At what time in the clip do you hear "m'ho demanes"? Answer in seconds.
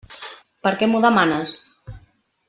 0.93-1.53